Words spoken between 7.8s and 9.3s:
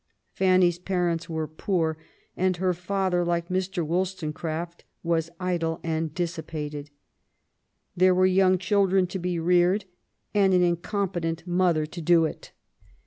There were young children to